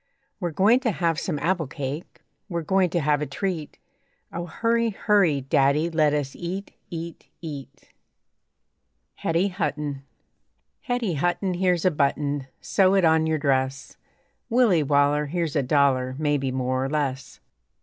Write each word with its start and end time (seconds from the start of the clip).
We're 0.39 0.49
going 0.49 0.79
to 0.79 0.89
have 0.91 1.19
some 1.19 1.37
apple 1.37 1.67
cake, 1.67 2.21
We're 2.49 2.63
going 2.63 2.89
to 2.89 3.01
have 3.01 3.21
a 3.21 3.27
treat. 3.27 3.77
O 4.33 4.47
hurry, 4.47 4.89
hurry, 4.89 5.41
Daddy, 5.41 5.91
Let 5.91 6.11
us 6.15 6.35
eat, 6.35 6.71
eat, 6.89 7.27
eat. 7.39 7.91
HETTY 9.17 9.49
HUTTON 9.49 10.01
Hetty 10.81 11.13
Hutton, 11.13 11.53
Here's 11.53 11.85
a 11.85 11.91
button, 11.91 12.47
Sew 12.61 12.95
it 12.95 13.05
on 13.05 13.27
your 13.27 13.37
dress. 13.37 13.97
Willie 14.49 14.81
Waller, 14.81 15.27
Here's 15.27 15.55
a 15.55 15.61
dollar, 15.61 16.15
Maybe 16.17 16.51
more 16.51 16.83
or 16.83 16.89
less. 16.89 17.39